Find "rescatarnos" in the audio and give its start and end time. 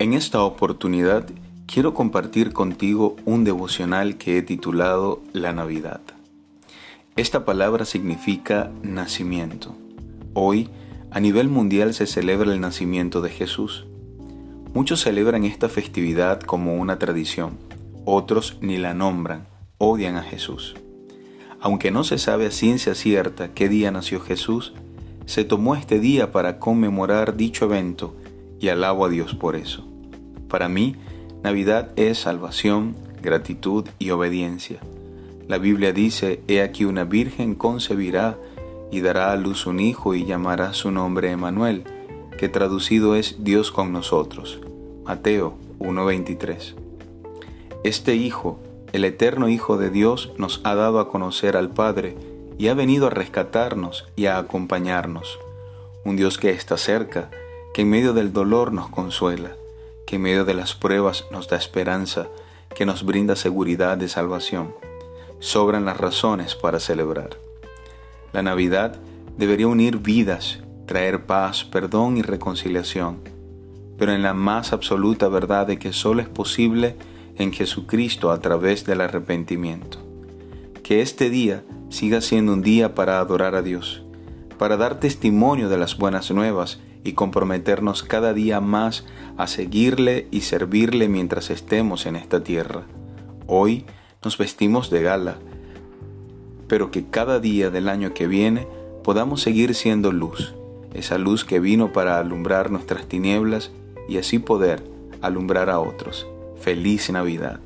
53.10-54.06